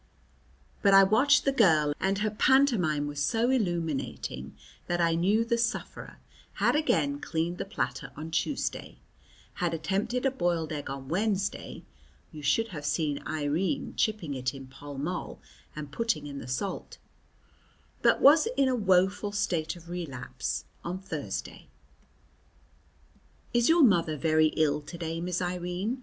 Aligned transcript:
But 0.81 0.95
I 0.95 1.03
watched 1.03 1.45
the 1.45 1.51
girl, 1.51 1.93
and 1.99 2.17
her 2.17 2.31
pantomime 2.31 3.05
was 3.05 3.21
so 3.23 3.51
illuminating 3.51 4.55
that 4.87 4.99
I 4.99 5.13
knew 5.13 5.45
the 5.45 5.59
sufferer 5.59 6.17
had 6.53 6.75
again 6.75 7.19
cleaned 7.19 7.59
the 7.59 7.65
platter 7.65 8.11
on 8.17 8.31
Tuesday, 8.31 8.97
had 9.61 9.75
attempted 9.75 10.25
a 10.25 10.31
boiled 10.31 10.71
egg 10.71 10.89
on 10.89 11.07
Wednesday 11.07 11.83
(you 12.31 12.41
should 12.41 12.69
have 12.69 12.83
seen 12.83 13.21
Irene 13.27 13.93
chipping 13.95 14.33
it 14.33 14.55
in 14.55 14.65
Pall 14.65 14.97
Mall, 14.97 15.39
and 15.75 15.91
putting 15.91 16.25
in 16.25 16.39
the 16.39 16.47
salt), 16.47 16.97
but 18.01 18.19
was 18.21 18.47
in 18.57 18.67
a 18.67 18.75
woful 18.75 19.31
state 19.31 19.75
of 19.75 19.87
relapse 19.87 20.65
on 20.83 20.97
Thursday. 20.97 21.67
"Is 23.53 23.69
your 23.69 23.83
mother 23.83 24.17
very 24.17 24.47
ill 24.57 24.81
to 24.81 24.97
day, 24.97 25.21
Miss 25.21 25.43
Irene?" 25.43 25.99